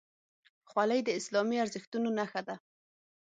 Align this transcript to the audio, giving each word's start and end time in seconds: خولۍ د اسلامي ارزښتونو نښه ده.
خولۍ 0.69 0.99
د 1.05 1.09
اسلامي 1.19 1.57
ارزښتونو 1.63 2.09
نښه 2.17 2.41
ده. 2.47 2.55